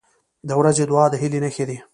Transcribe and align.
•د 0.47 0.49
ورځې 0.59 0.83
دعا 0.89 1.05
د 1.11 1.15
هیلې 1.21 1.39
نښه 1.43 1.65
ده. 1.69 1.77